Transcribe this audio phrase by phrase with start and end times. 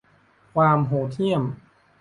[0.55, 1.43] ความโหดเหี้ยม